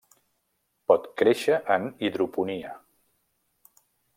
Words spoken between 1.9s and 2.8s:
hidroponia.